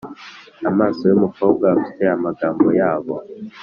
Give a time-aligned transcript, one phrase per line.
[0.69, 3.15] amaso yumukobwa afite amagambo yabo.